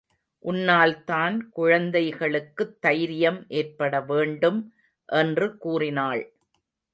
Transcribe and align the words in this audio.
உன்னால் 0.45 1.03
தான் 1.03 1.51
குழந்தைகளுக்குத் 1.51 2.81
தைரியம் 2.81 3.45
ஏற்பட 3.51 4.01
வேண்டும் 4.01 4.59
என்று 5.09 5.57
கூறினாள். 5.57 6.23